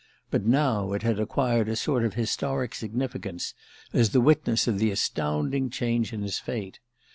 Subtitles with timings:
[0.31, 3.53] But now it had acquired a sort of historic significance
[3.93, 6.79] as the witness of the astounding change in his fate.